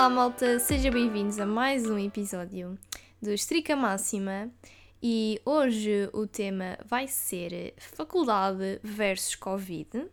[0.00, 2.78] Olá, malta, sejam bem-vindos a mais um episódio
[3.20, 4.48] do Estrica Máxima
[5.02, 9.90] e hoje o tema vai ser Faculdade versus Covid.
[9.90, 10.08] Como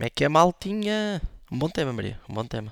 [0.00, 1.22] é que é, maltinha?
[1.50, 2.70] Um bom tema, Maria, um bom tema.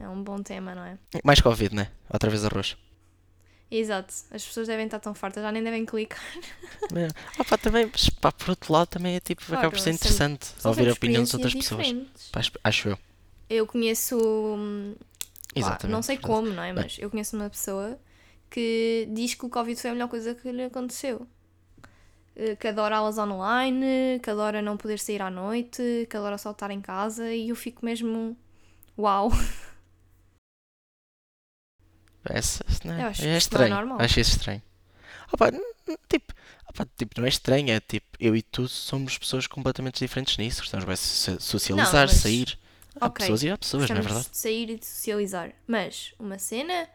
[0.00, 0.98] É um bom tema, não é?
[1.22, 1.92] Mais Covid, né?
[2.12, 2.76] Outra vez arroz.
[3.70, 6.18] Exato, as pessoas devem estar tão fartas, já nem devem clicar.
[6.92, 7.06] É.
[7.38, 7.88] Ah, pá, também,
[8.20, 11.22] pá, por outro lado, também é tipo, Claro, acaba por ser interessante ouvir a opinião
[11.22, 11.86] de outras pessoas.
[12.32, 12.98] Pá, acho- acho eu.
[13.48, 14.18] Eu conheço,
[15.56, 15.92] hum, pá, Exatamente.
[15.92, 16.72] não sei como, não é?
[16.72, 17.98] Mas eu conheço uma pessoa
[18.50, 21.26] que diz que o Covid foi a melhor coisa que lhe aconteceu.
[22.36, 26.50] Eh, Que adora aulas online, que adora não poder sair à noite, que adora só
[26.50, 28.36] estar em casa e eu fico mesmo.
[28.98, 29.30] Uau!
[32.24, 33.74] Essa, não é, Eu acho é não é estranho.
[33.74, 33.98] normal.
[34.00, 34.62] Acho isso estranho.
[35.40, 36.32] Ah, n- n- tipo,
[36.66, 40.36] ah, pá, tipo, não é estranho, é tipo, eu e tu somos pessoas completamente diferentes
[40.38, 40.60] nisso.
[40.62, 42.58] Gostamos de so- socializar, mas- sair.
[43.00, 44.28] Há Ok, pessoas e há pessoas, não é verdade?
[44.30, 45.52] de sair e de socializar.
[45.66, 46.88] Mas uma cena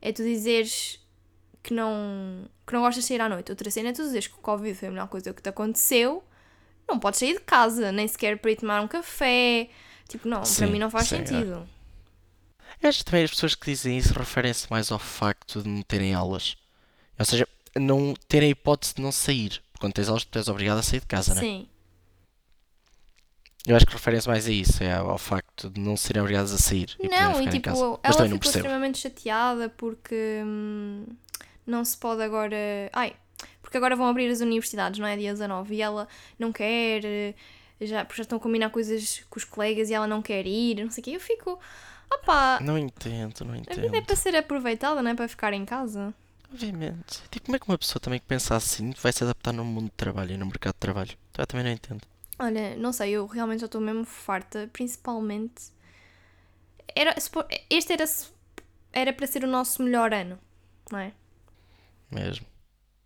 [0.00, 1.00] é tu dizeres
[1.62, 3.50] que não, que não gostas de sair à noite.
[3.52, 6.24] Outra cena é tu dizeres que o Covid foi a melhor coisa que te aconteceu.
[6.88, 9.70] Não podes sair de casa, nem sequer para ir tomar um café.
[10.08, 11.18] Tipo, não, para Sim, mim não faz sim, é.
[11.18, 11.68] sentido.
[12.82, 15.82] Eu acho que também as pessoas que dizem isso referem-se mais ao facto de não
[15.82, 16.56] terem aulas.
[17.18, 19.62] Ou seja, não terem a hipótese de não sair.
[19.72, 21.40] Porque quando tens aulas, tu és obrigado a sair de casa, né?
[21.40, 21.68] Sim.
[23.66, 26.58] Eu acho que referem-se mais a isso, é ao facto de não serem obrigados a
[26.58, 27.70] sair e Não, e tipo.
[27.70, 31.06] Mas ela também não ficou extremamente chateada porque hum,
[31.66, 32.56] não se pode agora.
[32.92, 33.14] Ai,
[33.62, 35.16] porque agora vão abrir as universidades, não é?
[35.16, 37.34] Dia 19 e ela não quer, eh,
[37.80, 40.82] já, porque já estão a combinar coisas com os colegas e ela não quer ir,
[40.82, 41.10] não sei o quê.
[41.12, 41.58] Eu fico,
[42.12, 44.04] opá, Não entendo, não a vida é entendo.
[44.04, 46.12] para ser aproveitada, não é para ficar em casa.
[46.52, 47.22] Obviamente.
[47.30, 49.86] Tipo, como é que uma pessoa também que pensa assim vai se adaptar no mundo
[49.86, 51.12] de trabalho e no mercado de trabalho?
[51.38, 52.11] Eu também não entendo.
[52.38, 55.72] Olha, não sei, eu realmente já estou mesmo farta, principalmente.
[56.94, 57.14] Era,
[57.70, 58.04] este era,
[58.92, 60.38] era para ser o nosso melhor ano,
[60.90, 61.12] não é?
[62.10, 62.46] Mesmo.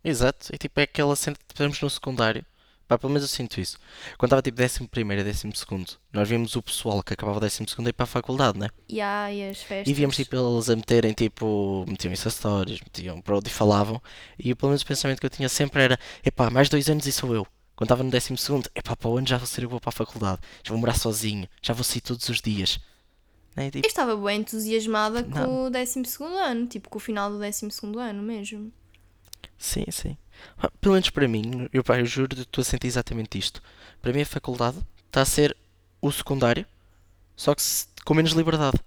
[0.03, 0.49] Exato.
[0.53, 2.45] E tipo, é aquela cena que tivemos no secundário.
[2.87, 3.77] Pá, pelo menos eu sinto isso.
[4.17, 7.41] Quando estava tipo décimo primeiro e décimo segundo, nós víamos o pessoal que acabava o
[7.41, 8.69] décimo segundo a ir para a faculdade, né?
[8.87, 9.89] E há e as festas.
[9.89, 14.01] E víamos tipo eles a meterem tipo, metiam isso a stories, metiam pronto e falavam.
[14.39, 17.11] E pelo menos o pensamento que eu tinha sempre era, epá, mais dois anos e
[17.11, 17.45] sou eu.
[17.77, 19.89] Quando estava no décimo segundo, epá, para o ano já vou ser eu vou para
[19.89, 22.79] a faculdade, já vou morar sozinho, já vou sair todos os dias.
[23.55, 25.65] E, tipo, Eu estava bem entusiasmada com Não.
[25.67, 28.73] o 12 ano, tipo com o final do 12 ano mesmo.
[29.59, 30.17] Sim, sim.
[30.57, 33.61] Ah, Pelo menos para mim, eu, pá, eu juro que estou a sentir exatamente isto.
[34.01, 35.55] Para mim a faculdade está a ser
[36.01, 36.65] o secundário,
[37.35, 37.61] só que
[38.03, 38.79] com menos liberdade.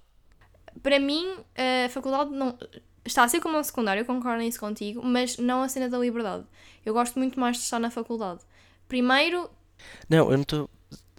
[0.83, 2.59] Para mim, a faculdade não.
[3.05, 5.99] Está a ser como um secundário, eu concordo nisso contigo, mas não a cena da
[5.99, 6.45] liberdade.
[6.84, 8.41] Eu gosto muito mais de estar na faculdade.
[8.91, 9.49] Primeiro,
[10.09, 10.71] Não, eu não estou.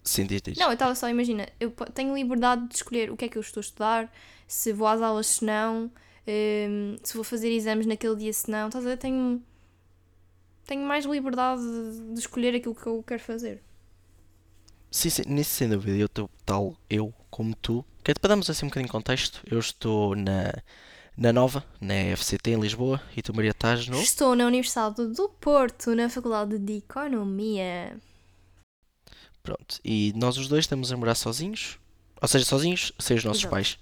[0.04, 0.58] Sim, diz, diz.
[0.58, 3.42] não, eu estava só, imagina, eu tenho liberdade de escolher o que é que eu
[3.42, 4.14] estou a estudar,
[4.48, 5.92] se vou às aulas, se não,
[6.28, 8.68] hum, se vou fazer exames naquele dia, se não.
[8.68, 8.98] Estás a ver?
[8.98, 9.42] Tenho,
[10.66, 13.62] tenho mais liberdade de, de escolher aquilo que eu quero fazer.
[14.90, 15.98] Sim, sim, nisso sem dúvida.
[15.98, 17.86] Eu estou tal, eu como tu.
[18.04, 20.52] Que é para darmos assim um bocadinho de contexto, eu estou na,
[21.22, 24.02] na Nova, na FCT em Lisboa, e tu, Maria, estás no.
[24.02, 27.96] Estou na Universidade do Porto, na Faculdade de Economia.
[29.44, 29.80] Pronto.
[29.86, 31.78] E nós os dois estamos a morar sozinhos,
[32.20, 33.52] ou seja, sozinhos, sem os nossos Exato.
[33.52, 33.78] pais.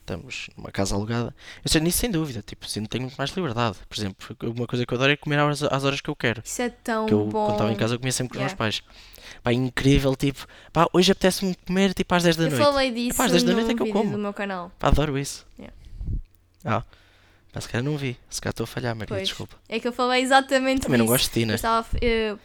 [0.00, 1.34] Estamos numa casa alugada.
[1.62, 3.76] Eu sei, nisso sem dúvida, tipo, assim, tenho muito mais liberdade.
[3.88, 6.42] Por exemplo, uma coisa que eu adoro é comer às, às horas que eu quero.
[6.44, 7.44] Isso é tão Que eu, bom.
[7.44, 8.64] quando estava em casa, eu comia sempre com os Yeah.
[8.64, 8.82] meus pais.
[9.42, 12.62] Pá, incrível, tipo, pá, hoje apetece-me comer tipo às 10 da Eu noite.
[12.64, 14.10] falei disso Pá, às 10 da no noite é que eu como.
[14.10, 14.72] do meu canal.
[14.78, 15.46] Pá, adoro isso.
[15.58, 15.74] Yeah.
[16.64, 16.82] Ah,
[17.52, 18.16] pá, se calhar não vi.
[18.28, 19.28] Se calhar estou a falhar, Maria, Pois.
[19.28, 19.56] desculpa.
[19.68, 21.12] É que eu falei exatamente Também não disso.
[21.14, 21.52] gosto de ti, né?
[21.52, 22.38] Eu estava, eu-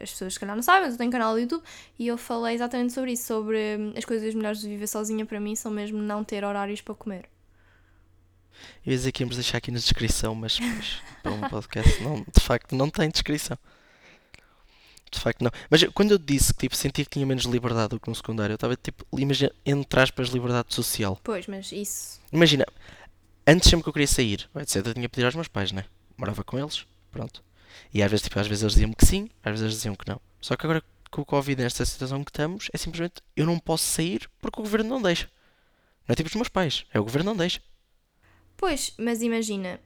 [0.00, 1.62] as pessoas se calhar não sabem, mas eu tenho canal do YouTube
[1.98, 5.40] e eu falei exatamente sobre isso, sobre hum, as coisas melhores de viver sozinha para
[5.40, 7.24] mim são mesmo não ter horários para comer.
[8.86, 12.16] Eu ia dizer que íamos deixar aqui na descrição, mas pois, para um podcast não,
[12.32, 13.58] de facto não tem descrição.
[15.10, 15.50] De facto não.
[15.70, 18.14] Mas eu- quando eu disse que tipo, senti que tinha menos liberdade do que no
[18.14, 21.18] secundário, eu estava tipo, imagina, entre aspas, liberdade social.
[21.22, 22.20] Pois, mas isso.
[22.32, 22.64] Imagina,
[23.46, 25.84] antes sempre que eu queria sair, dizer, eu tinha que pedir aos meus pais, né?
[26.16, 27.44] Morava com eles, pronto.
[27.92, 30.08] E às vezes, tipo, às vezes eles diziam-me que sim, às vezes eles diziam que
[30.08, 30.20] não.
[30.40, 33.84] Só que agora com o Covid, nesta situação que estamos, é simplesmente eu não posso
[33.84, 35.30] sair porque o governo não deixa.
[36.06, 37.60] Não é tipo os meus pais, é o governo não deixa.
[38.56, 39.80] Pois, mas imagina,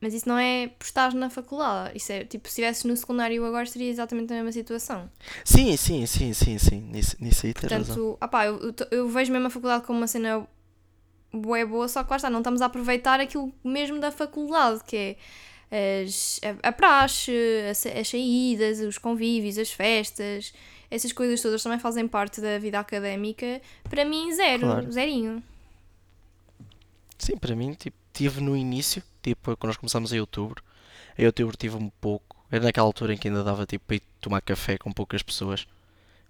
[0.00, 1.96] mas isso não é por estar na faculdade.
[1.96, 5.10] Isso é tipo, se estivesses no secundário agora seria exatamente a mesma situação.
[5.44, 6.80] Sim, sim, sim, sim, sim.
[6.80, 7.96] Nisso, nisso aí tens razão.
[7.96, 10.46] Portanto, opá, eu, eu, eu vejo mesmo a faculdade como uma cena
[11.40, 15.16] bué boa, só que lá está, não estamos a aproveitar aquilo mesmo da faculdade, que
[15.70, 17.32] é as, a, a praxe,
[17.70, 20.52] as, as saídas, os convívios, as festas,
[20.90, 23.60] essas coisas todas também fazem parte da vida académica.
[23.88, 24.92] Para mim, zero, Claro.
[24.92, 25.42] zerinho.
[27.18, 30.62] Sim, para mim, tipo, tive no início, tipo, quando nós começámos em outubro,
[31.18, 34.02] em outubro tive um pouco, era naquela altura em que ainda dava tipo para ir
[34.20, 35.66] tomar café com poucas pessoas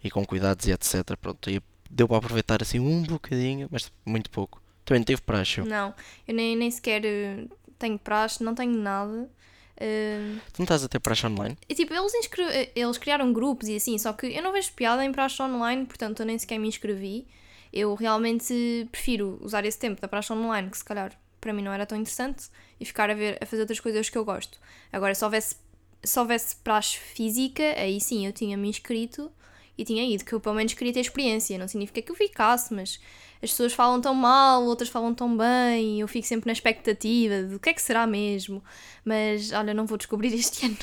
[0.02, 1.16] e com cuidados e etc.
[1.20, 1.60] Pronto, e
[1.90, 4.62] deu para aproveitar assim um bocadinho, mas muito pouco.
[4.86, 5.58] Também não teve praxe.
[5.60, 5.66] eu.
[5.66, 5.92] Não,
[6.26, 7.44] eu nem, nem sequer eh,
[7.78, 9.28] tenho praxe, não tenho nada.
[9.76, 11.58] Eh, Tu não estás a ter praxe online?
[11.68, 14.72] e tipo, eles, inscre- eh, eles criaram grupos e assim, só que eu não vejo
[14.72, 17.26] piada em praxe online, portanto eu nem sequer me inscrevi.
[17.72, 21.72] Eu realmente prefiro usar esse tempo da praxe online, que se calhar para mim não
[21.72, 22.46] era tão interessante,
[22.80, 24.58] e ficar a, ver, a fazer outras coisas que eu gosto.
[24.92, 25.56] Agora, se houvesse,
[26.02, 29.30] se houvesse praxe física, aí sim eu tinha me inscrito
[29.78, 31.58] e tinha ido, que eu pelo menos queria ter experiência.
[31.58, 33.00] Não significa que eu ficasse, mas
[33.42, 37.60] as pessoas falam tão mal, outras falam tão bem, eu fico sempre na expectativa do
[37.60, 38.62] que é que será mesmo.
[39.04, 40.76] Mas olha, não vou descobrir este ano.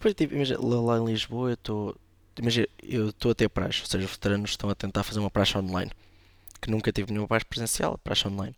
[0.00, 1.96] Pois, tipo, imagina, lá lá em Lisboa eu estou.
[2.38, 5.30] Imagina, eu estou a ter praxe, ou seja, os veteranos estão a tentar fazer uma
[5.30, 5.90] praxe online.
[6.60, 8.54] Que nunca tive nenhuma praxe presencial, praxe online.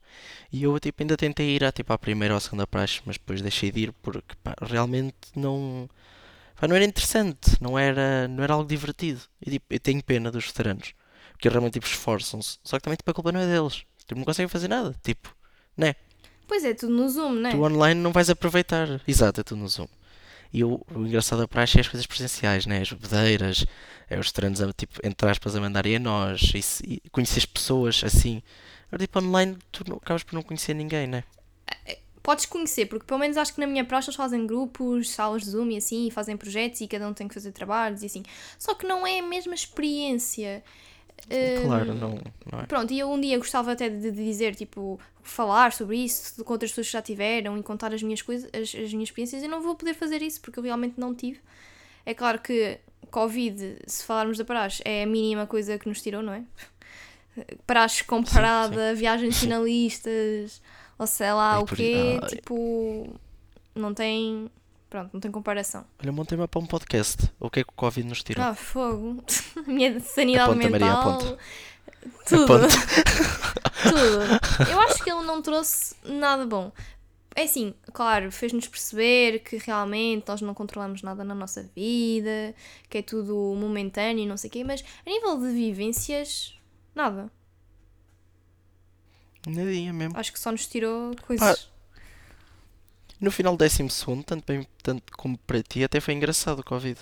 [0.52, 3.16] E eu, tipo, ainda tentei ir à, tipo, à primeira ou à segunda praxe, mas
[3.18, 5.88] depois deixei de ir porque, pá, realmente não.
[6.60, 9.22] Pá, não era interessante, não era, não era algo divertido.
[9.40, 10.92] E, tipo, eu tenho pena dos veteranos,
[11.32, 12.58] porque realmente, tipo, esforçam-se.
[12.62, 13.86] Só que também, tipo, a culpa não é deles.
[14.00, 15.34] Tipo, não conseguem fazer nada, tipo,
[15.74, 15.94] né?
[16.46, 17.52] Pois é, tudo no Zoom, não é?
[17.52, 19.00] Tu online não vais aproveitar.
[19.08, 19.88] Exato, é tudo no Zoom.
[20.52, 22.82] E o, o engraçado da praxe é as coisas presenciais, né?
[22.82, 23.64] As bebedeiras,
[24.10, 27.46] é os treinos, a, tipo, entre aspas, a mandarem a nós, e, e conhecer as
[27.46, 28.42] pessoas assim.
[28.88, 31.24] Agora, tipo, online, tu não, acabas por não conhecer ninguém, né?
[32.30, 35.50] Podes conhecer, porque pelo menos acho que na minha praxe eles fazem grupos, salas de
[35.50, 38.22] Zoom e assim, e fazem projetos e cada um tem que fazer trabalhos e assim.
[38.56, 40.62] Só que não é a mesma experiência.
[41.28, 42.20] Hum, Claro, não,
[42.52, 42.66] não é?
[42.66, 46.70] Pronto, e eu um dia gostava até de, dizer, tipo, falar sobre isso com outras
[46.70, 49.42] pessoas que já tiveram e contar as minhas coisas, as, as minhas experiências.
[49.42, 51.40] Eu não vou poder fazer isso porque eu realmente não tive.
[52.06, 52.78] É claro que
[53.10, 56.44] Covid, se falarmos da praxe, é a mínima coisa que nos tirou, não é?
[57.66, 60.62] Praxe comparada, viagens finalistas,
[61.00, 62.28] ou sei lá o por- quê, ai.
[62.28, 63.08] tipo,
[63.74, 64.50] não tem.
[64.90, 65.84] Pronto, não tem comparação.
[66.02, 67.30] Olha, um tema para um podcast.
[67.40, 68.44] O que é que o Covid nos tirou?
[68.44, 69.22] Ah, fogo.
[69.56, 71.12] A minha sanidade Aponta, Maria, mental.
[71.12, 71.38] aponta.
[72.26, 72.46] Tudo.
[73.82, 74.70] Tudo.
[74.70, 76.72] Eu acho que ele não trouxe nada bom.
[77.36, 82.54] É assim, claro, fez-nos perceber que realmente nós não controlamos nada na nossa vida,
[82.88, 86.52] que é tudo momentâneo e não sei o quê, mas a nível de vivências,
[86.94, 87.30] nada.
[89.46, 90.16] Nadinha mesmo.
[90.16, 91.70] Acho que só nos tirou coisas.
[93.20, 96.64] No final do décimo segundo, tanto, bem, tanto como para ti, até foi engraçado o
[96.64, 96.98] Covid.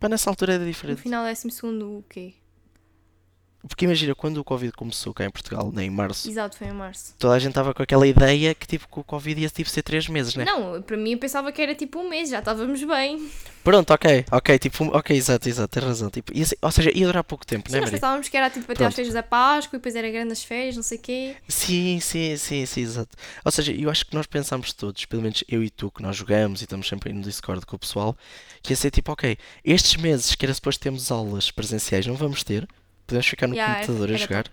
[0.00, 1.00] Pá, nessa altura era no diferente.
[1.02, 2.34] final, décimo segundo, o quê?
[3.68, 6.72] Porque imagina, quando o Covid começou cá em Portugal, né, em março, Exato, foi em
[6.72, 7.14] março.
[7.18, 9.82] toda a gente estava com aquela ideia que tipo que o Covid ia tipo ser
[9.82, 10.44] 3 meses, né?
[10.44, 13.30] Não, para mim eu pensava que era tipo um mês, já estávamos bem.
[13.62, 16.10] Pronto, ok, ok, tipo, ok, exato, exato, tens razão.
[16.10, 18.00] Tipo, ia ou seja, ia durar pouco tempo, Sim, né, nós Maria?
[18.00, 20.82] pensávamos que era tipo até às férias da Páscoa e depois era grandes férias, não
[20.82, 21.36] sei o quê.
[21.46, 23.16] Sim, sim, sim, sim, exato.
[23.44, 26.16] Ou seja, eu acho que nós pensámos todos, pelo menos eu e tu, que nós
[26.16, 28.16] jogamos e estamos sempre aí no Discord com o pessoal,
[28.60, 32.42] que ia ser tipo, ok, estes meses que era suposto termos aulas presenciais, não vamos
[32.42, 32.66] ter,
[33.12, 34.44] podemos ficar no Yeah, computador a jogar.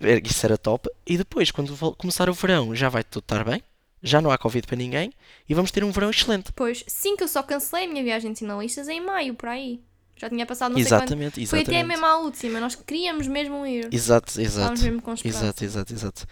[0.00, 0.88] Era- Isso era top.
[1.06, 3.62] E depois, quando começar o verão, já vai tudo estar bem,
[4.02, 5.12] já não há Covid para ninguém
[5.48, 6.46] e vamos ter um verão excelente.
[6.46, 9.80] Depois, sim, que eu só cancelei a minha viagem de sinalistas em maio, por aí.
[10.16, 11.02] Já tinha passado não sei quanto.
[11.02, 11.86] Exatamente, Foi até exatamente.
[11.88, 13.88] mesmo à última, nós queríamos mesmo ir.
[13.92, 14.46] Exato, exato.
[14.48, 15.44] Estávamos mesmo com esperança.
[15.44, 16.26] Exato, exato, exato.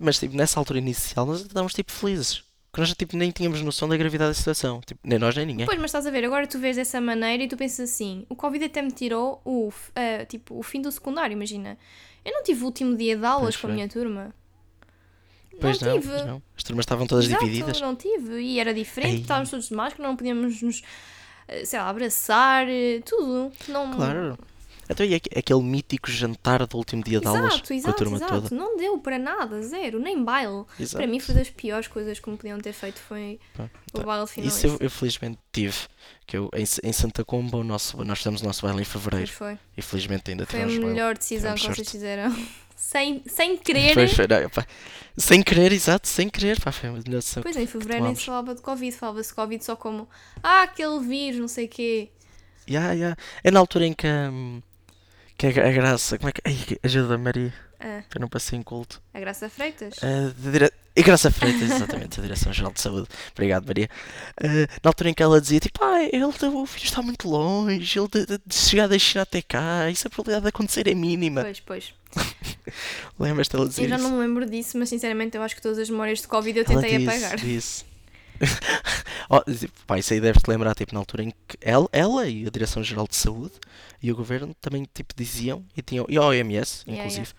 [0.00, 2.42] Mas tipo, nessa altura inicial nós estávamos tipo felizes.
[2.74, 4.80] Porque nós tipo, nem tínhamos noção da gravidade da situação.
[4.84, 5.64] Tipo, nem nós nem ninguém.
[5.64, 8.34] Pois, mas estás a ver, agora tu vês dessa maneira e tu pensas assim, o
[8.34, 11.78] Covid até me tirou o, ah, tipo, o fim do secundário, imagina.
[12.24, 14.34] Eu não tive o último dia de aulas Pois com a minha turma.
[15.60, 16.12] Pois não não, tive.
[16.12, 16.42] pois não.
[16.56, 17.80] As turmas estavam todas Exato, divididas.
[17.80, 18.40] não tive.
[18.40, 19.20] E era diferente, Ei.
[19.20, 20.82] estávamos todos de máscara, não podíamos nos,
[21.46, 23.52] eh, sei lá, abraçar, eh, tudo.
[23.68, 24.36] Não, Claro.
[24.88, 27.96] Então, e aque- aquele mítico jantar do último dia de aulas Exato, com a exato,
[27.98, 28.32] turma exato.
[28.42, 28.54] toda?
[28.54, 30.64] Não deu para nada, zero, nem baile.
[30.78, 30.98] Exato.
[30.98, 34.02] Para mim foi das piores coisas que me podiam ter feito foi Pá, o tá.
[34.04, 34.48] baile final.
[34.48, 35.76] Isso eu, eu felizmente tive.
[36.26, 39.30] Que eu, em, em Santa Comba, o nosso, nós fizemos o nosso baile em fevereiro.
[39.30, 39.58] foi.
[39.76, 40.94] E felizmente ainda Foi a tivemos baile.
[40.94, 42.34] melhor decisão tivemos que vocês fizeram.
[42.76, 43.94] Sem, sem querer.
[43.94, 44.66] Pois foi, não, pá.
[45.16, 46.60] Sem querer, exato, sem querer.
[46.60, 49.28] Pá, foi a melhor decisão Pois que- em fevereiro nem se falava de Covid, falava-se
[49.30, 50.06] de Covid só como
[50.42, 52.10] ah, aquele vírus, não sei o quê.
[52.68, 53.16] Ya, ya.
[53.42, 54.60] É na altura em que, hum,
[55.36, 56.16] que a, a Graça.
[56.18, 56.40] Como é que.
[56.44, 57.52] Ai, ajuda, Maria.
[57.80, 59.02] Ah, Para não passar em culto.
[59.12, 59.96] a Graça Freitas.
[60.38, 60.72] Dire...
[60.96, 63.08] E Graça Freitas, exatamente, a Direção-Geral de Saúde.
[63.32, 63.90] Obrigado, Maria.
[64.40, 64.46] Ah,
[64.82, 66.32] na altura em que ela dizia, tipo, ah, ele, o
[66.66, 70.10] filho está muito longe, ele de, de- de chegar da China até cá, isso a
[70.10, 71.42] probabilidade de acontecer é mínima.
[71.42, 71.94] Pois, pois.
[73.18, 74.04] Lembras-te dela dizer Eu já isso?
[74.08, 76.64] não me lembro disso, mas sinceramente eu acho que todas as memórias de Covid eu
[76.68, 77.36] Ela tentei disse, apagar.
[77.38, 77.84] disse.
[79.30, 79.40] oh,
[79.86, 83.06] pá, isso aí deves-te lembrar, tipo, na altura em que ela, ela e a Direção-Geral
[83.08, 83.54] de Saúde
[84.02, 87.32] e o Governo também, tipo, diziam, e, tinham, e a OMS, Yeah, inclusive,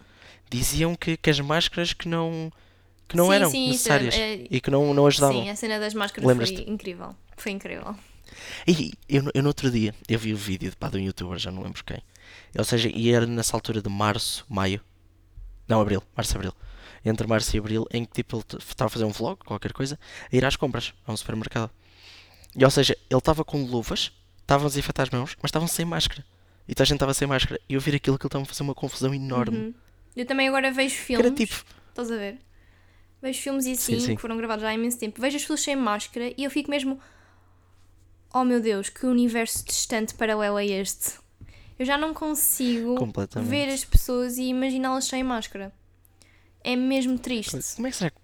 [0.49, 2.51] diziam que, que as máscaras que não,
[3.07, 5.43] que não Sim, eram sim, necessárias é- é- e que não, não ajudavam.
[5.43, 7.15] Sim, a cena das máscaras foi incrível.
[7.37, 7.95] Foi incrível.
[8.67, 11.37] E eu, no- eu no outro dia, eu vi o vídeo pá, de um youtuber,
[11.37, 12.01] já não lembro quem.
[12.57, 14.81] Ou seja, e era nessa altura de março, maio.
[15.67, 16.53] Não, abril, março, abril.
[17.05, 19.99] Entre março e abril, em que tipo ele estava a fazer um vlog, qualquer coisa,
[20.31, 21.69] a ir às compras, a um supermercado.
[22.55, 25.85] E ou seja, ele estava com luvas, estava a desinfetar as mãos, mas estavam sem
[25.85, 26.25] máscara.
[26.67, 27.61] E toda a gente estava sem máscara.
[27.69, 29.57] E eu vi aquilo que ele estava a fazer uma confusão enorme.
[29.57, 29.73] Uhum.
[30.15, 31.25] Eu também agora vejo filmes.
[31.25, 32.39] era tipo, Estás a ver?
[33.21, 34.15] Vejo filmes e assim, Sim, sim.
[34.15, 35.21] que foram gravados há imenso tempo.
[35.21, 36.99] Vejo as pessoas sem máscara e eu fico mesmo.
[38.33, 41.13] Oh meu Deus, que universo distante paralelo é este?
[41.77, 42.95] Eu já não consigo
[43.43, 45.73] ver as pessoas e imaginá-las sem máscara.
[46.65, 47.59] É mesmo triste.
[47.75, 48.17] Como é que será que,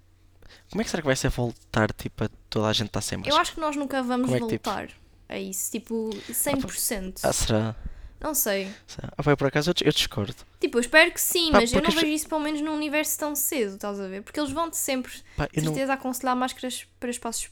[0.71, 3.19] como é que, será que vai ser voltar, tipo, a toda a gente estar sem
[3.19, 3.38] máscara?
[3.38, 4.69] Eu acho que nós nunca vamos é que, tipo?
[4.69, 4.89] voltar
[5.29, 5.69] a isso.
[5.69, 7.19] Tipo, 100%.
[7.21, 7.75] Ah, será?
[8.19, 8.67] Não sei.
[9.15, 10.36] Ah, pá, por acaso eu, eu discordo.
[10.60, 13.17] Tipo, eu espero que sim, Pá, mas eu não vejo isso pelo menos num universo
[13.19, 14.24] tão cedo, estás a ver?
[14.24, 17.48] Porque eles vão-te sempre, Pá, de eu não, certeza, aconselhar máscaras para espaços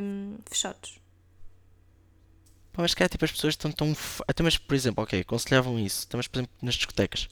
[0.00, 1.00] hum, fechados.
[2.72, 3.96] Pá, mas é tipo as pessoas estão tão.
[4.28, 6.06] Até mas, por exemplo, ok, aconselhavam isso.
[6.08, 7.28] Até mas, por exemplo, nas discotecas.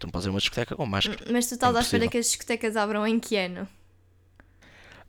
[0.00, 1.18] Tu não podes ir a uma discoteca com máscara.
[1.30, 3.68] Mas tu estás à espera que as discotecas abram em que ano?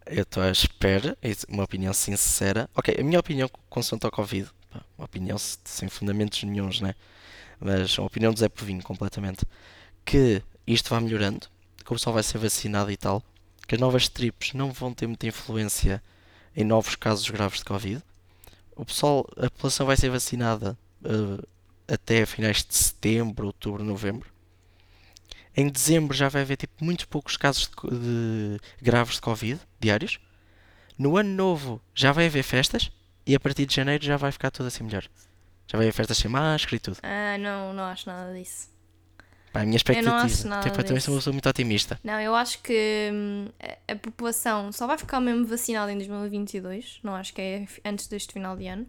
[0.05, 2.69] Eu estou à espera, é uma opinião sincera.
[2.75, 4.49] Ok, a minha opinião consoante ao Covid,
[4.97, 6.93] uma opinião se- sem fundamentos nenhuns, né?
[7.59, 9.45] Mas uma opinião do Zé Povinho, completamente.
[10.03, 13.23] Que isto vai melhorando, que o pessoal vai ser vacinado e tal,
[13.67, 16.03] que as novas tripes não vão ter muita influência
[16.55, 18.01] em novos casos graves de Covid.
[18.75, 21.45] O pessoal, a população vai ser vacinada eh,
[21.93, 24.29] até finais de setembro, outubro, novembro.
[25.55, 30.19] Em dezembro já vai haver tipo muito poucos casos de, de graves de Covid diários.
[30.97, 32.91] No ano novo já vai haver festas
[33.25, 35.03] e a partir de janeiro já vai ficar tudo assim melhor.
[35.67, 36.97] Já vai haver festas sem máscara e tudo.
[37.03, 38.69] Ah, não, não acho nada disso.
[39.51, 40.15] Pá, a minha não expectativa.
[40.15, 41.99] acho nada tipo, eu também sou uma pessoa muito otimista.
[42.03, 46.99] Não, eu acho que hum, a, a população só vai ficar mesmo vacinada em 2022.
[47.03, 48.87] Não acho que é antes deste final de ano.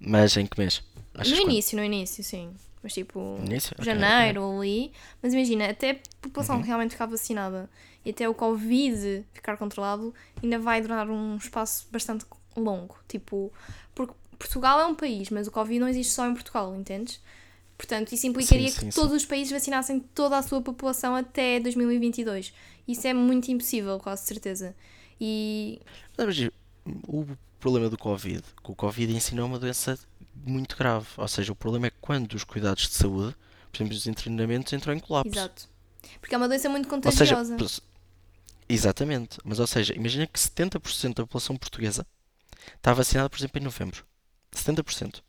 [0.00, 0.82] Mas em que mês?
[1.14, 1.50] Achas no quando?
[1.52, 2.52] início, no início, sim.
[2.82, 3.38] Mas tipo,
[3.78, 4.92] janeiro ou ali.
[5.22, 6.62] Mas imagina, até a população Uhum.
[6.62, 7.70] realmente ficar vacinada
[8.04, 10.12] e até o Covid ficar controlado,
[10.42, 12.24] ainda vai durar um espaço bastante
[12.56, 12.96] longo.
[13.08, 13.52] Tipo,
[13.94, 17.20] porque Portugal é um país, mas o Covid não existe só em Portugal, entendes?
[17.78, 19.00] Portanto, isso implicaria sim, que sim.
[19.00, 22.52] todos os países vacinassem toda a sua população até 2022.
[22.86, 24.74] Isso é muito impossível, quase certeza.
[25.20, 25.80] E
[26.18, 26.36] Mas,
[27.06, 27.26] o
[27.60, 29.98] problema do Covid, que o Covid em si não é uma doença
[30.34, 31.06] muito grave.
[31.16, 33.34] Ou seja, o problema é quando os cuidados de saúde,
[33.70, 35.32] por exemplo, os internamentos, entram em colapso.
[35.38, 35.68] Exato.
[36.20, 37.82] Porque é uma doença muito Ou seja, contagiosa.
[38.68, 39.38] exatamente.
[39.44, 42.06] Mas, ou seja, imagina que 70% da população portuguesa
[42.76, 44.04] está vacinada, por exemplo, em novembro.
[44.54, 45.22] 70%.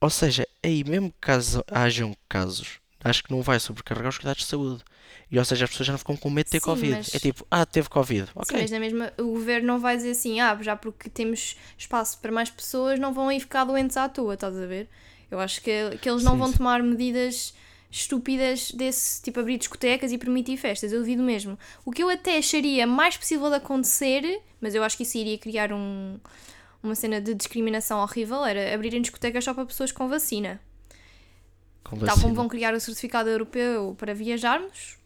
[0.00, 4.42] Ou seja, aí mesmo que caso hajam casos, acho que não vai sobrecarregar os cuidados
[4.42, 4.82] de saúde.
[5.30, 6.92] E, ou seja, as pessoas já não ficam com medo de ter Sim, Covid.
[6.96, 8.26] mas- É tipo, ah, teve Covid.
[8.26, 8.60] Sim, Ok.
[8.60, 12.30] mas na mesma, o governo não vai dizer assim, ah, já porque temos espaço para
[12.30, 14.88] mais pessoas, não vão aí ficar doentes à toa, estás a ver?
[15.30, 16.56] Eu acho que, que eles não Sim, vão sim.
[16.58, 17.54] tomar medidas
[17.90, 21.58] estúpidas desse, tipo abrir discotecas e permitir festas, eu duvido mesmo.
[21.84, 25.36] O que eu até acharia mais possível de acontecer, mas eu acho que isso iria
[25.38, 26.18] criar um,
[26.82, 30.60] uma cena de discriminação horrível, era abrirem discotecas só para pessoas com vacina.
[31.84, 32.22] Com Tal vacina.
[32.22, 34.96] como vão criar o certificado europeu para viajarmos,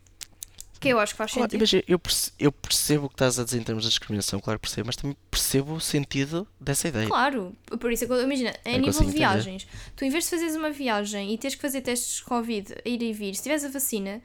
[0.81, 1.61] que eu acho que faz Claro, sentido.
[1.61, 4.59] imagina, eu, perce- eu percebo o que estás a dizer em termos de discriminação, claro
[4.59, 7.07] que percebo, mas também percebo o sentido dessa ideia.
[7.09, 9.13] Claro, por isso é que eu- imagina, em Eu nível de entender.
[9.19, 12.75] viagens, tu em vez de fazeres uma viagem e teres que fazer testes de Covid,
[12.85, 14.21] a ir e vir, se tiveres a vacina,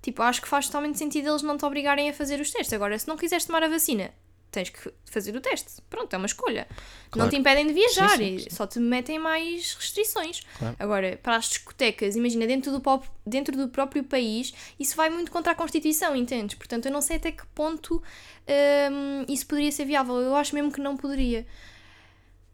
[0.00, 2.72] tipo, acho que faz totalmente sentido eles não te obrigarem a fazer os testes.
[2.72, 4.10] Agora, se não quiseres tomar a vacina,
[4.52, 5.82] tens que fazer o teste.
[5.90, 6.66] Pronto, é uma escolha.
[6.70, 7.30] Não Claro.
[7.30, 8.50] te impedem de viajar, Sim, sim, sim.
[8.50, 10.42] só te metem mais restrições.
[10.58, 10.76] Claro.
[10.78, 15.30] Agora, para as discotecas, imagina, dentro do, pop- dentro do próprio país, isso vai muito
[15.32, 16.54] contra a Constituição, entendes?
[16.56, 18.02] Portanto, eu não sei até que ponto
[18.46, 20.16] hum, isso poderia ser viável.
[20.20, 21.46] Eu acho mesmo que não poderia.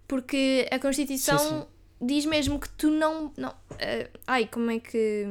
[0.07, 1.69] Porque a Constituição
[2.01, 3.33] diz mesmo que tu não.
[3.37, 5.27] não eh, ai, como é que.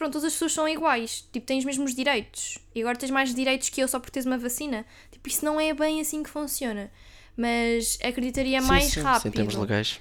[0.00, 1.28] Pronto, todas as pessoas são iguais.
[1.30, 2.56] Tipo, tens os mesmos direitos.
[2.74, 4.86] E agora tens mais direitos que eu só por teres uma vacina.
[5.12, 6.90] Tipo, isso não é bem assim que funciona.
[7.36, 10.00] Mas acreditaria Sim, mais sim, sim, rápido em termos legais.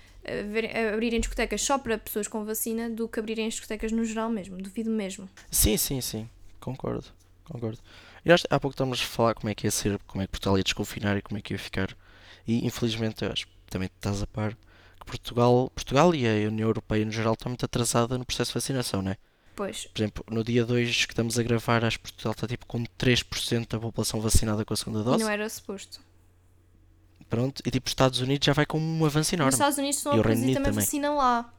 [0.93, 4.55] abrirem discotecas só para pessoas com vacina do que abrirem as discotecas no geral mesmo.
[4.55, 5.27] Duvido mesmo.
[5.51, 6.29] Sim, sim, sim.
[6.61, 7.07] Concordo.
[7.43, 7.79] Concordo.
[8.23, 10.31] E nós, há pouco estávamos a falar como é que ia ser, como é que
[10.31, 11.93] Portugal ia desconfinar e como é que ia ficar.
[12.47, 16.69] E infelizmente eu acho que também estás a par que Portugal, Portugal e a União
[16.69, 19.17] Europeia no geral está muito atrasada no processo de vacinação, né?
[19.59, 22.65] Pois, Por exemplo, no dia 2 que estamos a gravar, acho que Portugal está tipo
[22.65, 25.21] com 3% da população vacinada com a segunda e dose.
[25.21, 25.99] não era suposto.
[27.29, 27.61] Pronto.
[27.65, 29.51] E tipo, os Estados Unidos já vai com um avanço enorme.
[29.51, 30.71] Estados Unidos estão E a produzir também também.
[30.85, 31.53] vacina lá.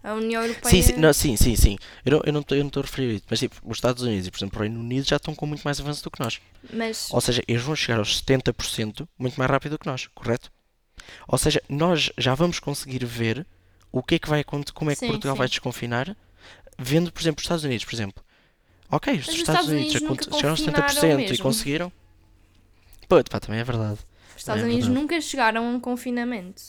[0.00, 0.70] A União Europeia.
[0.70, 1.76] Sim, sim, não, sim, sim, sim.
[2.06, 4.30] Eu não, eu não estou a referir a isso, mas tipo, os Estados Unidos e,
[4.30, 6.40] por exemplo, o Reino Unido já estão com muito mais avanço do que nós.
[6.72, 10.52] Mas Ou seja, eles vão chegar aos 70% muito mais rápido do que nós, correto?
[11.26, 13.44] Ou seja, nós já vamos conseguir ver
[13.90, 15.38] o que é que vai acontecer, como é que Sim, Portugal sim.
[15.38, 16.16] vai desconfinar,
[16.78, 18.24] vendo, por exemplo, os Estados Unidos, por exemplo.
[18.90, 21.92] Ok, os Estados Estados Unidos Unidos chegaram aos confinaram 70% e conseguiram.
[23.08, 23.98] Pô, pá, também é verdade.
[24.30, 25.02] os Estados é Unidos verdade.
[25.02, 26.62] nunca chegaram a um confinamento.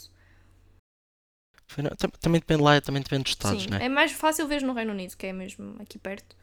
[2.20, 3.80] Também depende lá, também depende dos Estados, Sim, né?
[3.86, 6.36] é mais fácil ver no Reino Unido, que é mesmo aqui perto.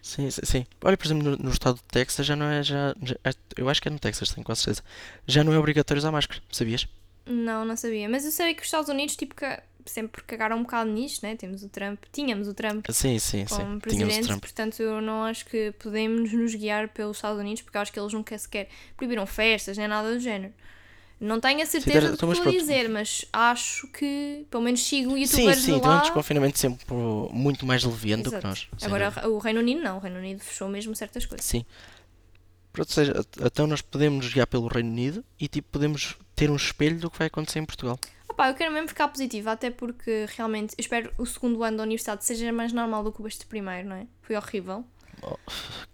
[0.00, 0.66] Sim, sim, sim.
[0.82, 3.68] Olha, por exemplo, no, no estado de Texas já não é, já, já- é- eu
[3.68, 4.82] acho que é no Texas, tenho quase certeza.
[5.26, 6.86] Já não é obrigatório usar máscara, sabias?
[7.26, 8.08] Não, não sabia.
[8.08, 9.44] Mas eu sei que os Estados Unidos, tipo, que
[9.88, 11.36] sempre cagaram um bocado nisto, né?
[11.36, 13.46] Temos o Trump, tínhamos o Trump Sim, sim, sim.
[13.46, 17.78] como Tínhamos presidente, portanto eu não acho que podemos nos guiar pelos Estados Unidos, porque
[17.78, 20.52] acho que eles nunca sequer proibiram festas, nem nada do género.
[21.20, 25.10] Não tenho a certeza do que estou a dizer, mas acho que, pelo menos sigo
[25.10, 26.00] Sim, youtubers sim, de um lá.
[26.00, 26.86] desconfinamento sempre
[27.32, 28.68] muito mais leviano do que nós.
[28.82, 29.28] Agora dúvida.
[29.28, 31.44] o Reino Unido não, o Reino Unido fechou mesmo certas coisas.
[31.44, 31.64] Sim.
[32.72, 33.12] Pronto, seja,
[33.44, 37.10] então nós podemos nos guiar pelo Reino Unido e tipo, podemos ter um espelho do
[37.10, 37.98] que vai acontecer em Portugal.
[38.46, 42.24] Eu quero mesmo ficar positiva, até porque realmente eu espero o segundo ano da universidade
[42.24, 44.06] seja mais normal do que este primeiro, não é?
[44.22, 44.84] Foi horrível.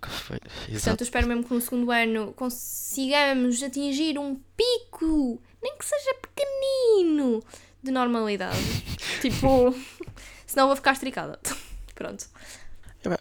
[0.02, 0.38] Que foi-
[0.70, 6.14] Portanto, eu espero mesmo que no segundo ano consigamos atingir um pico, nem que seja
[6.20, 7.42] pequenino,
[7.82, 8.58] de normalidade.
[9.22, 9.74] tipo,
[10.46, 11.40] senão vou ficar estricada.
[11.94, 12.26] Pronto.
[13.02, 13.18] É bem,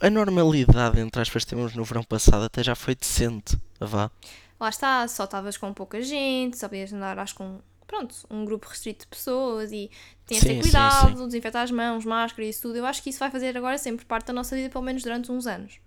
[0.00, 3.56] A normalidade, entre aspas, temos no verão passado até já foi decente.
[3.78, 4.10] Vá.
[4.58, 7.60] Lá está, só estavas com pouca gente, só podias andar, acho, com,
[7.98, 9.90] pronto, um grupo restrito de pessoas e
[10.26, 12.76] de Sim, ter sim, cuidado, desinfetar as mãos, máscara e isso tudo.
[12.76, 15.30] Eu acho que isso vai fazer agora sempre parte da nossa vida, pelo menos durante
[15.32, 15.80] uns anos.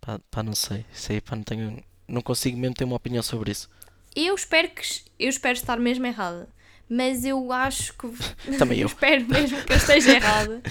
[0.00, 0.84] Pá, pá, não sei.
[1.10, 1.82] Aí, pá, não tenho.
[2.08, 3.68] Não consigo mesmo ter uma opinião sobre isso.
[4.14, 4.82] Eu espero que
[5.18, 6.48] eu espero estar mesmo errada,
[6.88, 8.06] mas eu acho que
[8.56, 8.90] Também eu.
[8.90, 10.62] espero mesmo que eu esteja errada.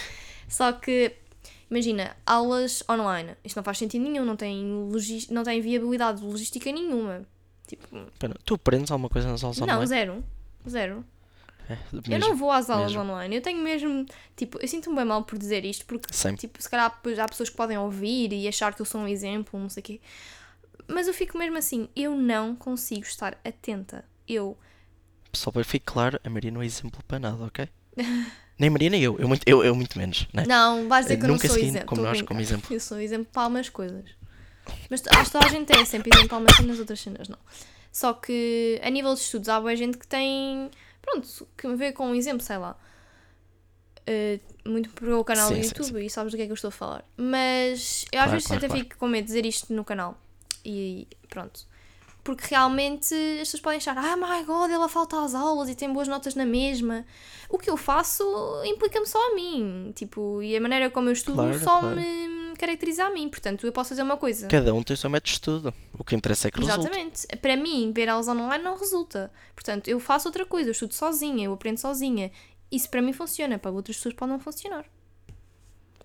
[0.47, 1.15] Só que
[1.69, 6.71] imagina, aulas online, isto não faz sentido nenhum, não tem, logi- não tem viabilidade logística
[6.71, 7.27] nenhuma.
[7.65, 7.87] Tipo,
[8.19, 8.35] Pá, não.
[8.45, 9.87] Tu aprendes alguma coisa nas aulas não, online?
[9.87, 10.23] zero.
[10.69, 11.05] Zero.
[11.67, 11.77] É,
[12.09, 13.11] Eu não vou às aulas mesmo.
[13.11, 13.35] online.
[13.35, 14.05] Eu tenho mesmo.
[14.35, 16.41] Tipo, eu sinto-me bem mal por dizer isto, porque, Sempre.
[16.41, 19.59] tipo, se calhar há pessoas que podem ouvir e achar que eu sou um exemplo,
[19.59, 20.01] não sei o quê.
[20.87, 24.05] Mas eu fico mesmo assim, eu não consigo estar atenta.
[24.27, 24.55] Eu.
[25.33, 27.67] Só para ficar claro, a Maria não é exemplo para nada, ok?
[28.59, 29.17] nem Maria nem eu.
[29.19, 30.43] Eu muito, eu, eu muito menos, né?
[30.47, 31.87] Não, vais dizer que eu não Nunca sou exemplo.
[31.87, 32.73] como nós, como exemplo.
[32.73, 34.05] Eu sou exemplo para algumas coisas.
[34.89, 37.39] Mas acho que toda a gente é sempre algumas cenas, outras cenas não.
[37.91, 40.69] Só que a nível de estudos há boa gente que tem.
[41.01, 42.77] Pronto, que me vê com um exemplo, sei lá.
[44.07, 46.51] eh, muito para o canal Sim, do sim, YouTube e sabes do que é que
[46.51, 47.05] eu estou a falar.
[47.17, 48.83] Mas eu às Claro, vezes claro, até claro.
[48.83, 50.17] fico com medo de dizer isto no canal.
[50.63, 51.67] E pronto.
[52.25, 55.93] Porque realmente as pessoas podem achar, ah, my god, ela falta às aulas e tem
[55.93, 57.05] boas notas na mesma.
[57.47, 58.23] O que eu faço
[58.65, 59.93] implica-me só a mim.
[59.95, 61.95] Tipo, e a maneira como eu estudo Claro, só claro.
[61.95, 63.29] me caracteriza a mim.
[63.29, 64.47] Portanto, eu posso fazer uma coisa.
[64.47, 65.73] Cada um tem o seu método de estudo.
[65.93, 66.79] O que interessa é que resulte.
[66.79, 67.27] Exatamente.
[67.37, 69.31] Para mim, ver aulas online não resulta.
[69.53, 72.31] Portanto, eu faço outra coisa, eu estudo sozinha, eu aprendo sozinha.
[72.71, 74.83] Isso para mim funciona, para outras pessoas pode não funcionar.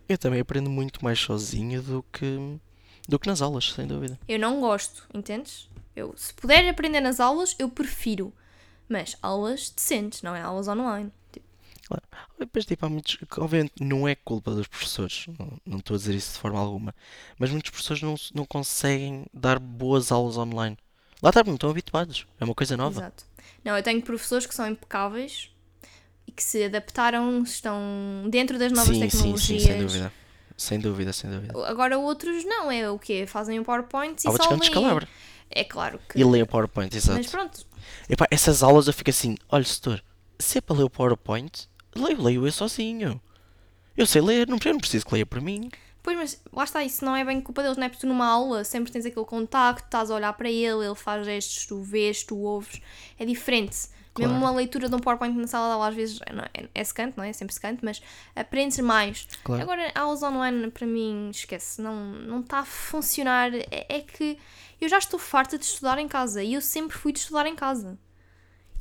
[0.06, 2.58] Eu também aprendo muito mais sozinho do que,
[3.08, 4.20] do que nas aulas, sem dúvida.
[4.28, 5.69] Eu não gosto, entendes?
[5.94, 8.32] Eu, se puder aprender nas aulas, eu prefiro.
[8.88, 11.12] Mas aulas decentes, não é aulas online.
[11.32, 11.46] Tipo,
[12.38, 13.18] Depois, tipo, há muitos.
[13.38, 16.94] Obviamente, não é culpa dos professores, não, não estou a dizer isso de forma alguma,
[17.38, 20.76] mas muitos professores não, não conseguem dar boas aulas online.
[21.22, 22.26] Lá está, não estão habituados.
[22.40, 23.00] É uma coisa nova.
[23.00, 23.24] Exato.
[23.64, 25.50] Não, eu tenho professores que são impecáveis
[26.26, 29.62] e que se adaptaram, estão dentro das novas sim, sim, tecnologias.
[29.62, 30.12] sim, sem dúvida.
[30.56, 31.66] Sem dúvida, sem dúvida.
[31.66, 33.24] Agora outros não, é o quê?
[33.26, 35.06] Fazem o PowerPoint e Há só leem.
[35.50, 36.18] É claro que.
[36.18, 37.18] E o PowerPoint, exato.
[37.18, 37.66] Mas pronto,
[38.08, 40.02] Epá, essas aulas eu fico assim, olha, setor,
[40.38, 43.20] se é para ler o PowerPoint, leio, leio eu sozinho.
[43.96, 45.70] Eu sei ler, não, eu não preciso que leia por mim.
[46.02, 47.88] Pois, mas lá está, isso não é bem culpa deles, não é?
[47.88, 51.26] Porque tu numa aula sempre tens aquele contacto, estás a olhar para ele, ele faz
[51.26, 52.80] gestos, tu vês, tu ouves.
[53.18, 53.76] É diferente.
[54.20, 54.34] Claro.
[54.34, 56.20] Mesmo uma leitura de um PowerPoint na sala de aula às vezes
[56.54, 57.30] é, é, secante, não é?
[57.30, 58.02] É sempre secante, mas
[58.36, 59.26] aprendes mais.
[59.42, 59.62] Claro.
[59.62, 63.52] Agora, aulas online, para mim, esquece, não não está a funcionar.
[63.54, 64.38] É, é que
[64.80, 67.54] eu já estou farta de estudar em casa e eu sempre fui de estudar em
[67.54, 67.98] casa.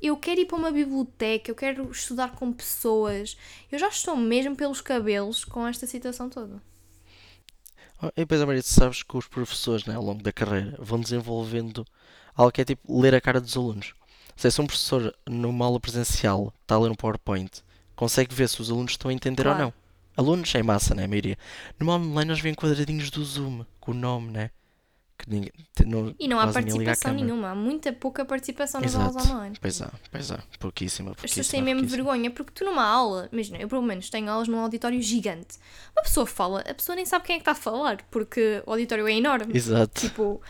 [0.01, 3.37] Eu quero ir para uma biblioteca, eu quero estudar com pessoas.
[3.71, 6.61] Eu já estou mesmo pelos cabelos com esta situação toda.
[8.01, 10.99] Oh, E depois, Maria, tu sabes que os professores, né, ao longo da carreira, vão
[10.99, 11.85] desenvolvendo
[12.35, 13.93] algo que é tipo ler a cara dos alunos.
[14.39, 17.61] Seja, se um professor numa aula presencial está a ler um PowerPoint,
[17.93, 19.57] consegue ver se os alunos estão a entender Claro.
[19.59, 19.73] ou não.
[20.15, 21.37] Alunos é massa, né, a maioria.
[21.77, 24.49] Numa online nós vemos quadradinhos do Zoom, com o nome, né?
[25.17, 25.51] Que ninguém,
[25.85, 29.33] não, E não há participação nenhuma, há muita pouca participação nas aulas Exato.
[29.33, 29.57] online.
[29.59, 30.39] Pois há, pois há.
[30.57, 34.29] Pouquíssima, As pessoas têm mesmo vergonha, porque tu numa aula, imagina, eu pelo menos tenho
[34.31, 35.57] aulas num auditório gigante.
[35.93, 38.71] Uma pessoa fala, a pessoa nem sabe quem é que está a falar, porque o
[38.71, 39.51] auditório é enorme.
[39.53, 40.41] Exato, Tipo,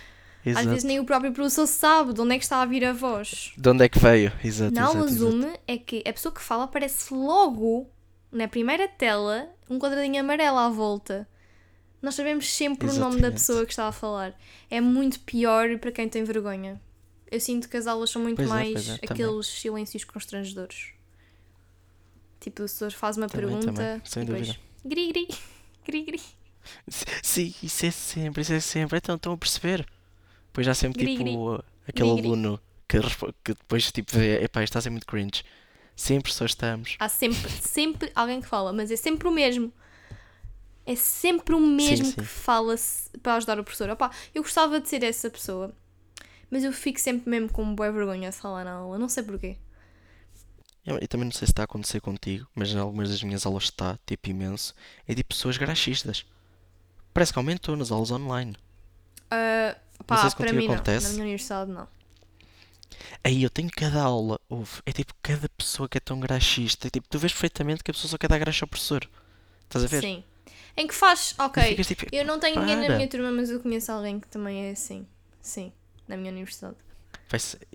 [0.41, 0.69] às exato.
[0.69, 3.51] vezes nem o próprio professor sabe de onde é que está a vir a voz.
[3.57, 4.31] De onde é que veio?
[4.43, 5.31] Exato, Na exato, aula exato.
[5.31, 7.89] Zoom é que a pessoa que fala aparece logo
[8.31, 11.27] na primeira tela um quadradinho amarelo à volta.
[12.01, 13.33] Nós sabemos sempre o nome da Exatamente.
[13.33, 14.33] pessoa que está a falar.
[14.69, 16.79] É muito pior para quem tem vergonha.
[17.29, 18.99] Eu sinto que as aulas são muito Pois é, mais é, também.
[19.09, 20.93] aqueles silêncios constrangedores.
[22.39, 24.63] Tipo, o professor faz uma Também, pergunta também, sem e depois dúvida.
[24.85, 25.27] gri gri,
[25.85, 26.21] gri gri.
[27.21, 28.97] Sim, isso é sempre, isso é sempre.
[28.97, 29.85] Então estão a perceber.
[30.59, 31.37] Depois há sempre Gri, tipo gri.
[31.37, 32.99] uh, aquele Gri, aluno que,
[33.45, 35.45] que depois tipo vê, epá, isto está a ser muito cringe.
[35.95, 36.97] Sempre só estamos.
[36.99, 39.71] Há sempre, sempre alguém que fala, mas é sempre o mesmo.
[40.85, 42.11] É sempre o mesmo sim.
[42.11, 42.75] que fala
[43.23, 43.89] para ajudar o professor.
[43.89, 45.73] Opá, eu gostava de ser essa pessoa,
[46.51, 48.99] mas eu fico sempre mesmo com boa vergonha de falar na aula.
[48.99, 49.55] Não sei porquê.
[50.85, 53.45] Eu, eu também não sei se está a acontecer contigo, mas em algumas das minhas
[53.45, 54.75] aulas está, tipo imenso.
[55.07, 56.25] É tipo pessoas graxistas.
[57.13, 58.57] Parece que aumentou nas aulas online.
[59.31, 59.77] Ah,
[60.09, 60.73] pá, sei se para mim não.
[60.75, 61.07] acontece.
[61.07, 61.87] Na minha universidade não.
[63.23, 66.87] Aí eu tenho cada aula, ouve, é tipo cada pessoa que é tão graxista.
[66.87, 69.07] É, tipo, tu vês perfeitamente que a pessoa só quer dar graxa ao professor.
[69.63, 70.01] Estás a ver?
[70.01, 70.23] Sim.
[70.77, 71.75] Em que faz, ok.
[71.83, 72.95] tipo, Eu não tenho ninguém na para.
[72.95, 75.05] minha turma, mas eu conheço alguém que também é assim.
[75.41, 75.71] Sim,
[76.07, 76.75] na minha universidade.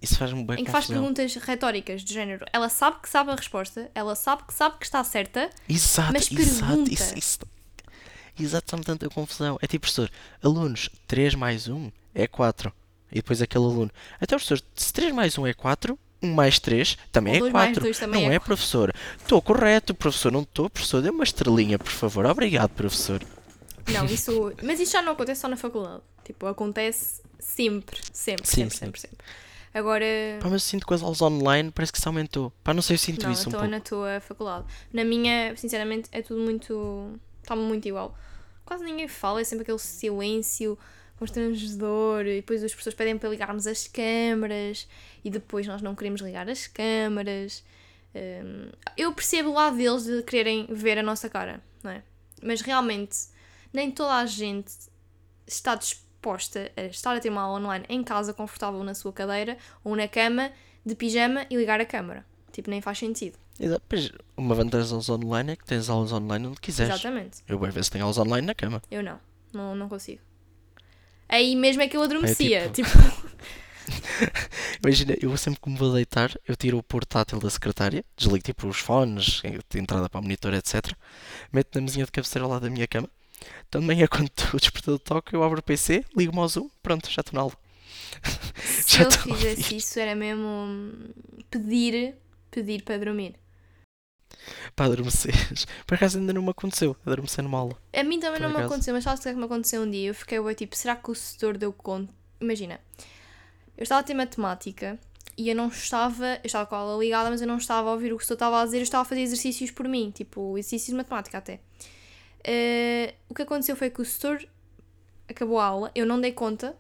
[0.03, 2.45] Isso faz-me bem Em que faz perguntas retóricas de género.
[2.53, 6.31] Ela sabe que sabe a resposta, ela sabe que sabe que está certa, Exato, Mas
[6.31, 6.93] exato, pergunta.
[6.93, 7.39] isso, isso,
[8.39, 9.59] exato, dá-me tanta confusão.
[9.63, 10.11] É tipo, professor,
[10.43, 12.73] alunos, 3 mais 1 é 4.
[13.13, 16.97] E depois aquele aluno, até professor, se 3 mais 1 é 4, 1 mais 3
[17.13, 17.83] também é dois mais 4.
[17.83, 18.93] dois também não é é, professor.
[19.17, 21.01] Estou correto, professor, não estou, professor.
[21.03, 22.27] Dê uma estrelinha, por favor.
[22.27, 23.23] Obrigado, professor.
[23.87, 24.53] Não, isso.
[24.63, 26.03] Mas isso já não acontece só na faculdade.
[26.25, 29.19] Tipo, acontece sempre, sempre, Sim, sempre, sempre, sempre.
[29.73, 30.05] Agora.
[30.41, 32.53] Pá, mas eu sinto que as aulas online parece que isso aumentou.
[32.63, 33.71] Pá, não sei, eu sinto Não, isso um estou pouco.
[33.71, 34.65] na tua faculdade.
[34.93, 37.19] Na minha, sinceramente, é tudo muito.
[37.45, 38.17] Está muito igual.
[38.65, 40.79] Quase ninguém fala, é sempre aquele silêncio
[41.19, 42.27] constrangedor.
[42.27, 44.89] E depois os professores pedem para ligarmos as câmaras
[45.23, 47.63] e depois nós não queremos ligar as câmaras.
[48.15, 52.03] Hum, eu percebo o lado deles de quererem ver a nossa cara, não é?
[52.43, 53.17] Mas realmente,
[53.73, 54.73] nem toda a gente
[55.47, 59.59] está disposta a estar a ter uma aula online em casa, confortável na sua cadeira
[59.85, 60.51] ou na cama,
[60.85, 62.25] de pijama e ligar a câmara.
[62.51, 63.44] Tipo, nem faz sentido.
[63.59, 63.83] Exato.
[63.89, 66.95] Pois, uma vantagem das aulas online é que tens aulas online onde quiseres.
[66.95, 67.43] Exatamente.
[67.47, 68.83] Eu, às vezes, tenho aulas online na cama.
[68.91, 69.21] Eu não.
[69.53, 70.21] Não, não consigo.
[71.29, 72.69] Aí mesmo é que eu adormecia.
[72.71, 73.35] tipo- tipo...
[74.83, 78.67] Imagina, eu sempre que me vou deitar, eu tiro o portátil da secretária, desligo tipo
[78.67, 79.43] os fones,
[79.75, 80.93] entrada para o monitor, etc.
[81.53, 83.09] Meto na mesinha de cabeceira lado da minha cama.
[83.71, 87.21] De manhã, quando o despertador toca, eu abro o PC, ligo-me ao Zoom, pronto, já
[87.21, 87.53] estou na aula.
[88.65, 90.93] Se eu fizesse isso, era mesmo
[91.51, 92.15] pedir,
[92.51, 93.35] pedir para dormir.
[94.75, 95.35] Para adormecer.
[95.87, 97.77] Por acaso ainda não me aconteceu, adormecer numa aula.
[97.93, 99.91] A mim também não me aconteceu, mas sabes o que é que me aconteceu um
[99.91, 100.09] dia?
[100.09, 102.13] Eu fiquei bué, tipo, será que o setor deu conta?
[102.41, 102.81] Imagina,
[103.77, 104.99] eu estava a ter matemática
[105.37, 107.93] e eu não estava, eu estava com a aula ligada, mas eu não estava a
[107.93, 110.11] ouvir o que o setor estava a dizer, eu estava a fazer exercícios por mim,
[110.11, 111.61] tipo, exercícios de matemática até.
[112.45, 114.47] Eh, o que aconteceu foi que o setor
[115.29, 116.77] acabou a aula, eu não dei conta,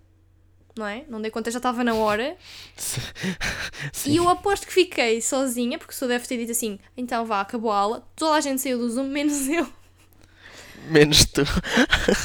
[0.76, 1.04] não é?
[1.08, 2.36] Não dei conta, já estava na hora,
[3.92, 4.12] Sim.
[4.12, 7.40] e eu aposto que fiquei sozinha, porque o setor deve ter dito assim, então vá,
[7.40, 9.66] acabou a aula, toda a gente saiu do Zoom, menos eu.
[10.88, 11.40] Menos tu.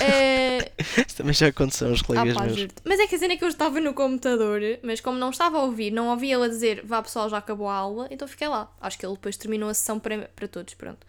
[0.01, 0.71] Eh,
[1.07, 2.67] Isso também já aconteceu aos Ah, colegas pá, meus.
[2.83, 5.59] Mas é que a cena é que eu estava no computador, mas como não estava
[5.59, 8.69] a ouvir, não ouvi ela dizer vá pessoal, já acabou a aula, então fiquei lá.
[8.81, 11.07] Acho que ele depois terminou a sessão para, para todos, pronto.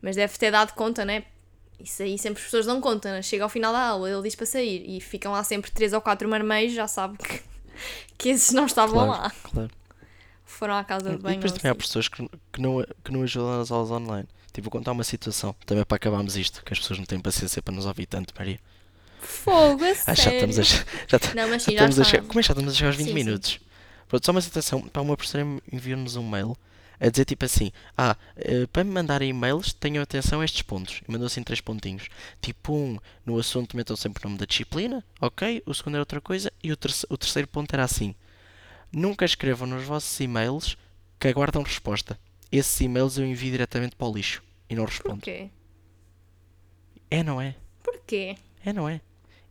[0.00, 1.24] Mas deve ter dado conta, né?
[1.80, 3.22] Isso aí sempre as pessoas dão conta, né?
[3.22, 6.00] Chega ao final da aula, ele diz para sair e ficam lá sempre três ou
[6.00, 7.40] quatro marmeiros, já sabe que,
[8.18, 9.32] que esses não estavam Claro, lá.
[9.42, 9.70] claro.
[10.44, 11.34] Foram à casa de E banho.
[11.34, 11.78] depois ou também há assim.
[11.82, 14.28] pessoas que, que, não, que não ajudam nas aulas online.
[14.52, 17.62] Tipo, vou contar uma situação, também para acabarmos isto, que as pessoas não têm paciência
[17.62, 18.58] para nos ouvir tanto, Maria.
[19.20, 22.04] Fogo, a Ah, já estamos a, já, ta- Não, mas já sim, já estamos a
[22.04, 22.22] chegar.
[22.26, 23.24] Como é que já estamos a chegar aos 20 Sim, sim.
[23.24, 23.60] minutos?
[24.08, 24.80] Pronto, só uma situação.
[24.82, 26.56] Para uma professora enviou-nos um mail
[27.00, 31.00] a dizer tipo assim: Ah, eh, para me mandarem e-mails, tenham atenção a estes pontos.
[31.08, 32.08] E mandou assim três pontinhos.
[32.40, 35.62] Tipo, um, no assunto metam sempre o nome da disciplina, ok?
[35.66, 36.52] O segundo era outra coisa.
[36.62, 38.14] E o, terce- o terceiro ponto era assim:
[38.92, 40.76] Nunca escrevam nos vossos e-mails
[41.20, 42.18] que aguardam resposta.
[42.50, 45.16] Esses e-mails eu envio diretamente para o lixo e não respondo.
[45.16, 45.50] Porquê?
[47.10, 47.54] É, não é?
[47.82, 48.36] Porquê?
[48.64, 49.00] É, não é?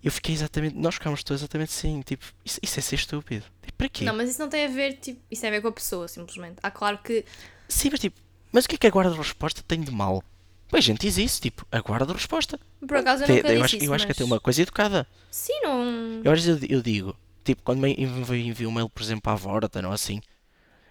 [0.08, 0.74] Eu fiquei exatamente.
[0.78, 2.00] Nós ficámos todos exatamente assim.
[2.02, 3.44] Tipo, isso, isso é ser estúpido.
[3.62, 4.06] Tipo, para quê?
[4.06, 6.08] Não, mas isso não tem a ver, tipo, isso tem a ver com a pessoa,
[6.08, 6.56] simplesmente.
[6.64, 7.26] Há claro que
[7.68, 8.18] Sim, mas tipo,
[8.50, 10.24] mas o que é que a guarda de resposta tem de mal?
[10.70, 12.58] Pois, gente, diz isso, tipo, aguardo resposta.
[12.88, 14.62] Por acaso eu Te- eu acho, isso, eu acho que é mas- até uma coisa
[14.62, 15.06] educada.
[15.30, 16.22] Sim, não...
[16.24, 19.36] Eu às vezes eu, eu digo, tipo, quando me envio, um mail, por exemplo, à
[19.36, 20.22] Vorta, não assim,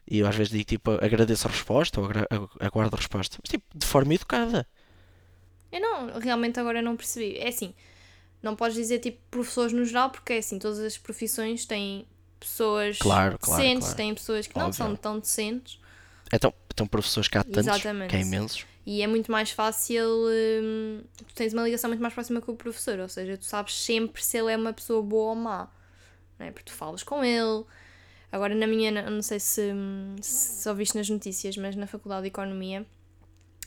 [0.07, 2.09] e eu às vezes digo, tipo, agradeço a resposta ou
[2.61, 3.39] aguardo a resposta.
[3.43, 4.67] Mas, tipo, de forma educada.
[5.73, 7.39] Eu não, realmente agora não percebi.
[7.39, 7.75] É assim,
[8.43, 12.07] não podes dizer tipo professores no geral, porque é assim, todas as profissões têm
[12.39, 13.97] pessoas Claro, claro, decentes, claro.
[13.97, 14.77] têm pessoas que não Óbvio.
[14.79, 15.81] são tão decentes
[16.33, 18.11] Então, então professores que há tantos, Exatamente.
[18.11, 18.67] que há imensos.
[18.85, 20.05] e é muito mais fácil.
[20.63, 23.75] hum, tu tens uma ligação muito mais próxima com o professor, ou seja, tu sabes
[23.75, 25.69] sempre se ele é uma pessoa boa ou má,
[26.39, 26.51] não é?
[26.51, 27.65] Porque tu falas com ele.
[28.31, 32.29] Agora, na minha, não sei se, hum, se ouviste nas notícias, mas na Faculdade de
[32.29, 32.85] Economia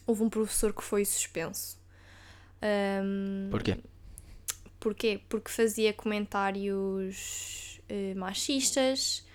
[0.05, 1.79] houve um professor que foi suspenso.
[2.61, 3.77] Hum, Porquê?
[4.79, 5.19] Porquê?
[5.27, 9.25] Porque fazia comentários eh, machistas,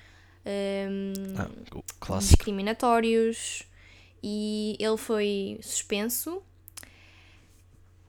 [0.45, 3.63] ehm, Ah, discriminatórios
[4.23, 6.43] e ele foi suspenso.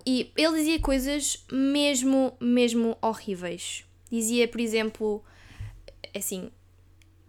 [0.06, 3.84] E ele dizia coisas mesmo, mesmo horríveis.
[4.12, 5.24] Dizia, por exemplo,
[6.16, 6.52] assim,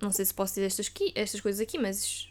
[0.00, 2.28] não sei se posso dizer estas, aqui, estas coisas aqui, mas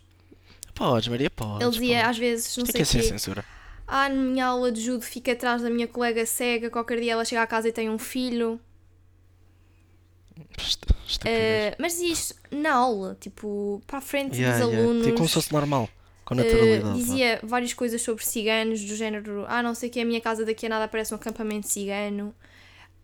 [0.76, 1.62] Podes, Maria, podes.
[1.66, 2.10] ele dizia podes.
[2.10, 3.46] às vezes, não Isto é sei que é quê, censura.
[3.88, 7.26] Ah, na minha aula de judo fica atrás da minha colega cega, qualquer dia ela
[7.26, 8.60] chega à casa e tem um filho.
[11.22, 14.84] Uh, mas isto na aula, tipo, para a frente Yeah, dos yeah.
[14.84, 15.06] alunos.
[15.06, 15.90] Tipo como se fosse normal.
[16.24, 16.84] Com uh, naturalidade.
[16.84, 16.94] vá.
[16.94, 20.44] dizia várias coisas sobre ciganos, do género, ah, não sei o que, a minha casa
[20.44, 22.34] daqui a nada parece um acampamento cigano.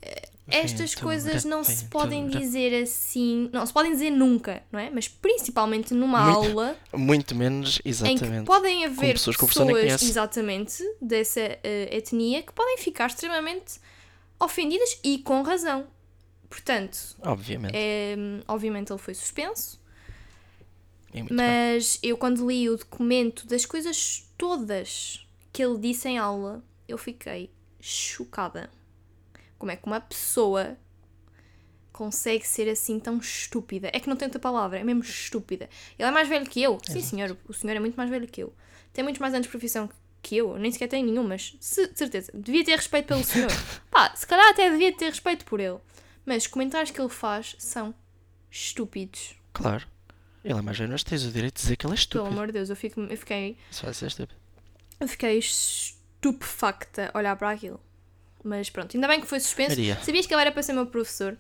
[0.03, 4.89] Uh, Estas coisas não se podem dizer assim, não se podem dizer nunca, não é?
[4.89, 8.45] Mas principalmente numa Muito- aula Muito menos, em que exatamente.
[8.45, 10.05] podem haver pessoas nem pessoas, conhece.
[10.05, 13.79] exatamente, dessa uh, etnia que podem ficar extremamente
[14.39, 15.87] ofendidas e com razão.
[16.49, 17.73] Portanto, Obviamente.
[17.75, 18.15] é,
[18.47, 19.79] obviamente ele foi suspenso.
[21.13, 21.37] E muito bem.
[21.37, 26.97] Mas eu, quando li o documento das coisas todas que ele disse em aula, eu
[26.97, 27.49] fiquei
[27.79, 28.69] chocada.
[29.61, 30.75] Como é que uma pessoa
[31.93, 33.91] consegue ser assim tão estúpida?
[33.93, 35.69] É que não tem outra palavra, é mesmo estúpida.
[35.99, 36.79] Ele é mais velho que eu.
[36.83, 38.51] Sim, senhor, o senhor é muito mais velho que eu.
[38.91, 39.87] Tem muitos mais anos de profissão
[40.19, 40.57] que eu.
[40.57, 41.63] Nem sequer tenho nenhum, mas de
[41.95, 43.51] certeza, devia ter respeito pelo senhor.
[43.91, 45.77] Pá, se calhar até devia ter respeito por ele.
[46.25, 47.93] Mas os comentários que ele faz são
[48.49, 49.35] estúpidos.
[49.53, 49.87] Claro.
[50.43, 52.33] Ele é mais velho, mas tens o direito de dizer que ele é Pelo estúpido.
[52.33, 54.33] amor de Deus, eu, fico, eu fiquei ser estúpido.
[54.99, 57.79] Eu fiquei estupefacta a olhar para aquilo.
[58.43, 59.69] Mas pronto, ainda bem que foi suspenso.
[59.71, 59.97] Maria.
[60.03, 61.37] Sabias que ele era para ser meu professor?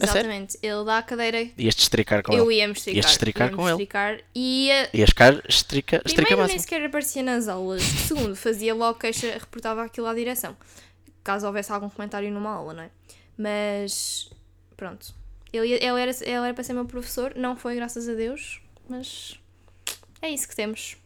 [0.00, 0.20] A sério?
[0.28, 0.58] Exatamente.
[0.62, 1.48] Ele dá a cadeira.
[1.56, 2.60] Ias-te estricar com eu ele.
[2.60, 2.96] ia me estricar.
[2.96, 3.72] Ias-te estricar ia-me com ele.
[3.72, 7.82] estricar E ia- Ias ficar estrica, estrica primeiro nem sequer aparecia nas aulas.
[8.08, 10.56] Segundo, fazia logo queixa, reportava aquilo à direção.
[11.22, 12.90] Caso houvesse algum comentário numa aula, não é?
[13.36, 14.30] Mas
[14.76, 15.14] pronto.
[15.52, 18.60] Ele, ia- ele, era, ele era para ser meu professor, não foi, graças a Deus.
[18.88, 19.38] Mas
[20.20, 20.96] é isso que temos.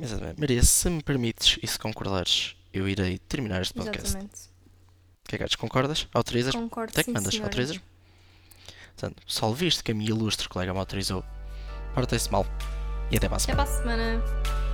[0.00, 0.38] Exatamente.
[0.40, 4.08] Maria, se me permites e se concordares, eu irei terminar este podcast.
[4.08, 4.40] Exatamente.
[5.24, 5.56] O que é que achas?
[5.56, 6.08] Concordas?
[6.14, 6.54] Autorizas?
[6.54, 7.32] Concordo, Até que sim, mandas?
[7.32, 7.48] senhora.
[7.50, 7.80] Autorizas?
[8.96, 11.24] Portanto, só visto que a minha ilustre colega me autorizou,
[11.94, 12.46] portem-se mal.
[13.10, 13.62] E até para a semana.
[13.62, 14.67] Até para a semana.